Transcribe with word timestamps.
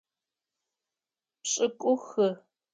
Пшӏыкӏухы. 1.41 2.29